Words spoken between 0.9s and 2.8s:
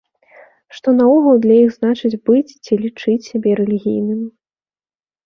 наогул для іх значыць быць ці